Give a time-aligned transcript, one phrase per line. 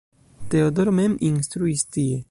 [0.53, 2.19] Teodoro mem instruis tie.